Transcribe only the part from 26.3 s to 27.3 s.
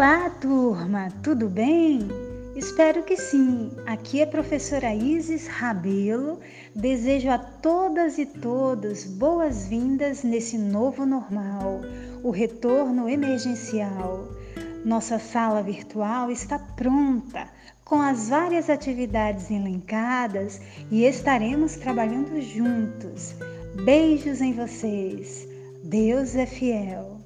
é fiel.